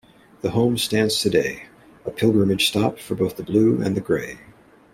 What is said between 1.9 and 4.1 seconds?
a pilgrimage stop for both the Blue and the